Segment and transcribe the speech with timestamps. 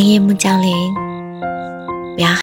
[0.00, 1.07] 夜幕降临。